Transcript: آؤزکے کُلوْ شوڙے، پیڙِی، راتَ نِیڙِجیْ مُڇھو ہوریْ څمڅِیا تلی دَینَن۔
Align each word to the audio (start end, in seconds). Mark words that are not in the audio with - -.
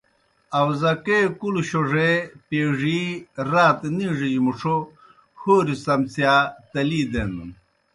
آؤزکے 0.59 1.17
کُلوْ 1.39 1.61
شوڙے، 1.69 2.11
پیڙِی، 2.47 3.01
راتَ 3.49 3.79
نِیڙِجیْ 3.97 4.37
مُڇھو 4.45 4.75
ہوریْ 5.39 5.75
څمڅِیا 5.83 6.35
تلی 6.71 7.01
دَینَن۔ 7.11 7.51